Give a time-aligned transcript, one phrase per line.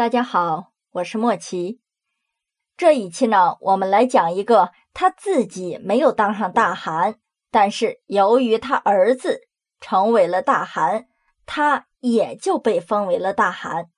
[0.00, 1.78] 大家好，我是莫奇。
[2.78, 7.16] 这一期呢，我们来讲一个他自己没有当上大汗，
[7.50, 9.42] 但是由于他儿子
[9.78, 11.04] 成为了大汗，
[11.44, 13.90] 他也就被封为了大汗。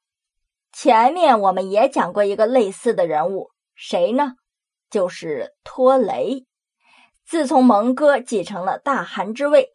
[0.72, 4.32] 前面我们也讲过一个类似的人物，谁呢？
[4.90, 6.48] 就是托雷。
[7.24, 9.70] 自从蒙哥继承了大汗之位，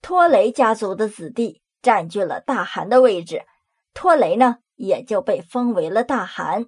[0.00, 3.42] 托雷家族的子弟占据了大汗的位置，
[3.92, 4.60] 托雷呢？
[4.76, 6.66] 也就被封为了大汗。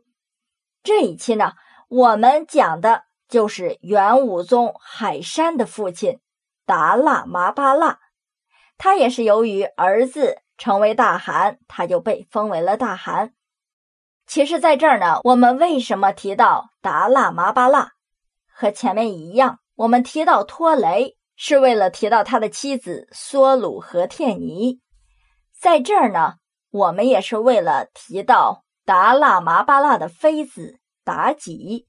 [0.82, 1.52] 这一期呢，
[1.88, 6.18] 我们讲的就是元武宗海山的父亲
[6.64, 7.98] 达腊麻巴腊。
[8.78, 13.34] 他也是由于儿子成为大汗，他就被封为了大汗。
[14.26, 17.92] 其实，在这儿呢，我们为什么提到达腊麻巴腊？
[18.52, 24.80] 和前面一样，我们提到托雷是为了提到他的妻子梭鲁和帖尼。
[25.60, 26.34] 在这儿呢。
[26.70, 31.86] 我们也是为了提到达腊麻巴腊的妃子妲己。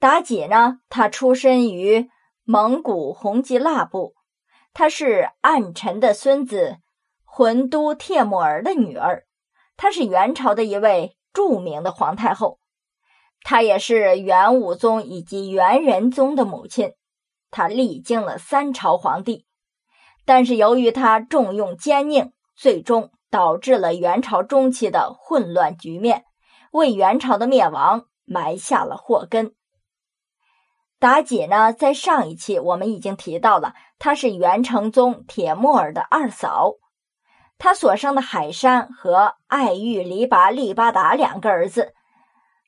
[0.00, 2.08] 妲己呢，她出身于
[2.44, 4.14] 蒙古红吉腊部，
[4.72, 6.78] 她是暗沉的孙子
[7.24, 9.24] 浑都帖木儿的女儿，
[9.76, 12.58] 她是元朝的一位著名的皇太后，
[13.42, 16.94] 她也是元武宗以及元仁宗的母亲，
[17.50, 19.46] 她历经了三朝皇帝，
[20.24, 23.12] 但是由于她重用奸佞，最终。
[23.30, 26.24] 导致了元朝中期的混乱局面，
[26.72, 29.54] 为元朝的灭亡埋下了祸根。
[31.00, 36.72] 妲己呢，在上一期我们已经提到了，她是元成宗铁木儿的二嫂，
[37.56, 41.94] 她所生的海山和爱玉黎拔利巴达两个儿子，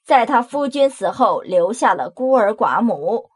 [0.05, 3.31] 在他夫君死后留下了孤儿寡母。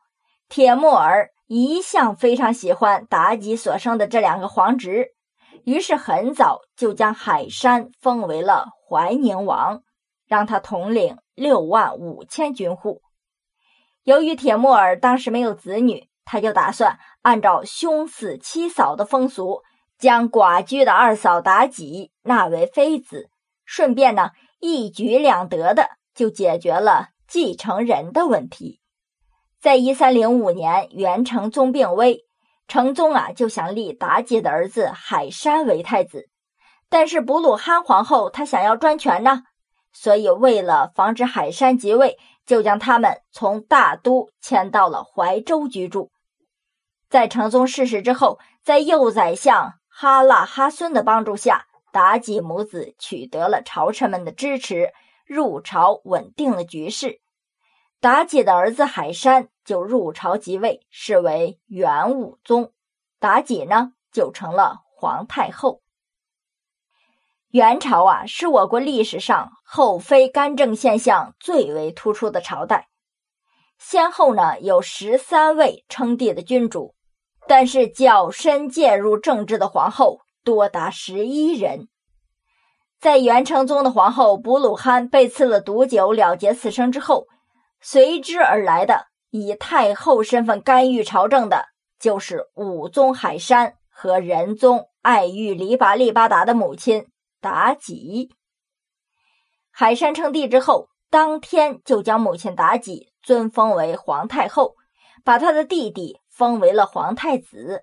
[0.49, 5.14] 铁木儿一向非常喜欢妲己所生的这两个皇侄。
[5.65, 9.83] 于是很早就将海山封为了怀宁王，
[10.27, 13.03] 让他统领六万五千军户。
[14.03, 19.63] 由于铁木儿当时没有子女，他就打算按照兄死妻嫂的风俗，
[19.99, 23.31] 将寡居的二嫂妲己纳为妃子，
[23.65, 28.81] 顺便呢一举两得的就解决了继承人的问题。
[29.61, 32.27] 在一三零五年，元成宗病危。
[32.67, 36.29] 成宗啊，就想立妲己的儿子海山为太子，
[36.89, 39.43] 但是补鲁罕皇后她想要专权呢，
[39.93, 46.11] 所以为了防止海山即位，就将他们从大都迁到了怀州居住。
[47.09, 54.91] 在成宗逝世之后，在右宰相哈喇哈孙的帮助下，妲己母子取得了朝臣们的支持，
[55.27, 57.21] 入朝稳定了局势。
[58.05, 59.49] 妲己的儿子海山。
[59.65, 62.71] 就入朝即位，是为元武宗。
[63.19, 65.81] 妲己呢，就成了皇太后。
[67.49, 72.91] 元朝啊，是我国历史上后妃干政现象最为突出的朝代。
[73.79, 76.95] 先后呢，有十三位称帝的君主，
[77.49, 81.89] 但是较深介入政治的皇后多达十一人。
[83.01, 87.29] 在元成宗的皇后卜鲁罕被赐了毒酒了结此生之后，
[87.85, 89.07] 随之而来的。
[89.31, 91.67] 以太后身份干预朝政的，
[91.99, 97.09] 就是武宗海山和仁宗爱玉黎拔力巴达的母亲
[97.43, 98.33] 妲己。
[99.73, 104.77] 海山称帝之后，当天就将母亲妲己尊封为皇太后，
[105.25, 107.83] 把他的弟弟封为了皇太子，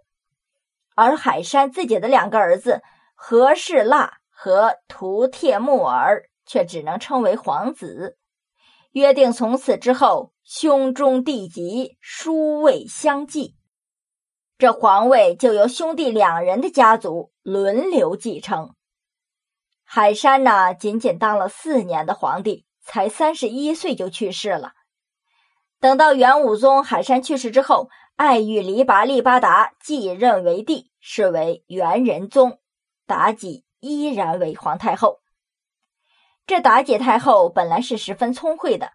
[0.95, 2.81] 而海山自己的两个儿子
[3.13, 8.17] 和氏腊和图帖木儿却只能称为皇子。
[8.91, 13.55] 约定从此之后，兄终弟及，叔位相继，
[14.57, 18.75] 这皇位就由兄弟两人的家族轮流继承。
[19.83, 24.73] 海山呢，仅仅当了四年的皇帝，才三十一岁就去世了。
[25.79, 32.59] 等到元武宗海山去世之后，爱玉黎拔力巴达继任为帝，是为元仁宗，
[33.07, 35.21] 妲己依然为皇太后。
[36.47, 38.91] 这妲己太后本来是十分聪慧的，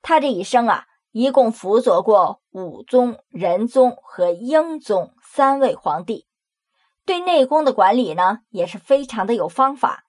[0.00, 6.26] 她这一生啊，一共辅佐过武宗、仁宗和英宗三位皇帝，
[7.04, 10.04] 对内宫的管理呢也是非常的有方法。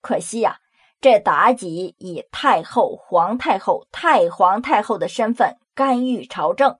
[0.00, 0.60] 可惜呀，
[1.00, 6.78] 这妲己以太后、皇太后、太皇太后的身份干预朝政，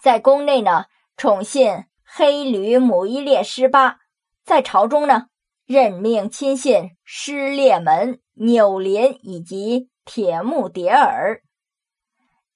[0.00, 3.98] 在宫内呢宠信黑驴母伊列失巴，
[4.42, 5.28] 在朝中呢。
[5.66, 11.40] 任命亲信失列门、纽林以及铁木迭儿，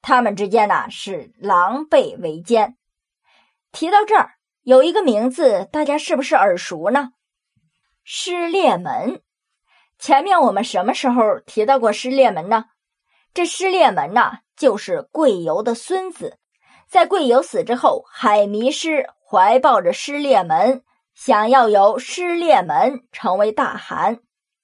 [0.02, 2.76] 他们之间呢是狼狈为奸。
[3.72, 4.32] 提到这儿，
[4.62, 7.12] 有一个名字，大家是不是耳熟呢？
[8.05, 9.22] 失列门，
[9.99, 12.66] 前面我们什么时候提到过失烈门呢？
[13.32, 16.38] 这失烈门呐，就是贵由的孙子。
[16.87, 20.82] 在贵由死之后，海迷失怀抱着失烈门，
[21.18, 24.20] 想要由失烈门成为大汗。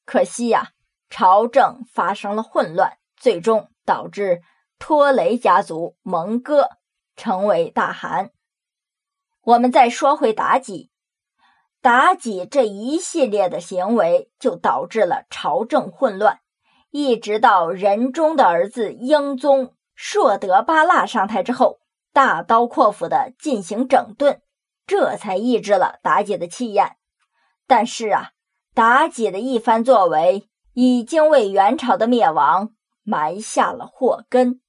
[0.07, 0.69] 可惜呀，
[1.11, 4.41] 朝政发生了混乱，最终导致
[4.79, 6.69] 拖雷家族蒙哥
[7.17, 8.31] 成为大汗。
[9.43, 10.93] 我们再说回妲己，
[11.83, 16.39] 妲己这一系列的行为就导致了朝政混乱，
[16.93, 21.81] 一直到仁宗的儿子英宗硕德巴剌上台之后，
[22.13, 24.41] 大刀阔斧的进行整顿，
[24.87, 26.97] 这才抑制了妲己的气焰。
[27.67, 28.31] 但是啊。
[28.75, 32.71] 妲己的一番作为，已经为元朝的灭亡
[33.05, 34.61] 埋下了祸根。